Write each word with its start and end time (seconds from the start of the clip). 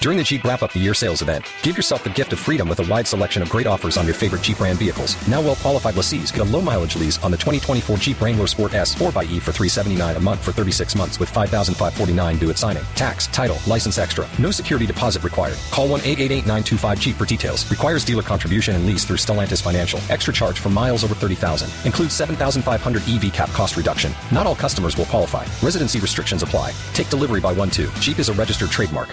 During 0.00 0.16
the 0.16 0.22
Jeep 0.22 0.44
Wrap 0.44 0.62
Up 0.62 0.72
the 0.72 0.78
Year 0.78 0.94
sales 0.94 1.22
event, 1.22 1.44
give 1.62 1.76
yourself 1.76 2.04
the 2.04 2.10
gift 2.10 2.32
of 2.32 2.38
freedom 2.38 2.68
with 2.68 2.78
a 2.78 2.88
wide 2.88 3.08
selection 3.08 3.42
of 3.42 3.50
great 3.50 3.66
offers 3.66 3.96
on 3.96 4.04
your 4.04 4.14
favorite 4.14 4.42
Jeep 4.42 4.58
brand 4.58 4.78
vehicles. 4.78 5.16
Now 5.26 5.40
well 5.40 5.56
qualified 5.56 5.96
lessees 5.96 6.30
get 6.30 6.42
a 6.42 6.44
low 6.44 6.60
mileage 6.60 6.94
lease 6.94 7.20
on 7.24 7.32
the 7.32 7.36
2024 7.36 7.96
Jeep 7.96 8.20
Wrangler 8.20 8.46
Sport 8.46 8.74
S 8.74 8.94
4xE 8.94 9.40
for 9.40 9.50
379 9.50 10.14
a 10.14 10.20
month 10.20 10.44
for 10.44 10.52
36 10.52 10.94
months 10.94 11.18
with 11.18 11.28
5,549 11.30 12.38
due 12.38 12.48
at 12.48 12.58
signing. 12.58 12.84
Tax, 12.94 13.26
title, 13.26 13.58
license 13.66 13.98
extra. 13.98 14.28
No 14.38 14.52
security 14.52 14.86
deposit 14.86 15.24
required. 15.24 15.58
Call 15.72 15.88
1-888-925-JEEP 15.88 17.16
for 17.16 17.24
details. 17.26 17.68
Requires 17.68 18.04
dealer 18.04 18.22
contribution 18.22 18.76
and 18.76 18.86
lease 18.86 19.04
through 19.04 19.16
Stellantis 19.16 19.60
Financial. 19.60 19.98
Extra 20.10 20.32
charge 20.32 20.60
for 20.60 20.68
miles 20.68 21.02
over 21.02 21.16
30,000. 21.16 21.68
Includes 21.84 22.14
7,500 22.14 23.02
EV 23.08 23.32
cap 23.32 23.50
cost 23.50 23.76
reduction. 23.76 24.12
Not 24.30 24.46
all 24.46 24.54
customers 24.54 24.96
will 24.96 25.06
qualify. 25.06 25.44
Residency 25.60 25.98
restrictions 25.98 26.44
apply. 26.44 26.72
Take 26.92 27.10
delivery 27.10 27.40
by 27.40 27.52
1-2. 27.52 28.00
Jeep 28.00 28.20
is 28.20 28.28
a 28.28 28.34
registered 28.34 28.70
trademark. 28.70 29.12